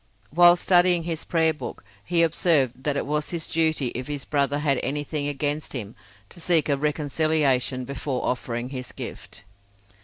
While 0.31 0.55
studying 0.55 1.03
his 1.03 1.25
prayer 1.25 1.53
book 1.53 1.83
he 2.03 2.23
observed 2.23 2.85
that 2.85 2.97
it 2.97 3.05
was 3.05 3.29
his 3.29 3.45
duty 3.45 3.89
if 3.89 4.07
his 4.07 4.25
brother 4.25 4.57
had 4.57 4.79
anything 4.81 5.27
against 5.27 5.73
him 5.73 5.95
to 6.29 6.41
seek 6.41 6.69
a 6.69 6.75
reconciliation 6.75 7.85
before 7.85 8.25
offering 8.25 8.69
his 8.69 8.91
gift. 8.91 9.43